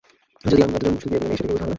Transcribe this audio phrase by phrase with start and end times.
[0.49, 1.69] যদি আমরা দুজন শুধু বিয়ে করে নেই- সেটা কি বৈধ হবে না?